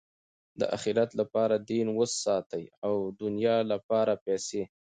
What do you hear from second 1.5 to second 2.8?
دین وساتئ!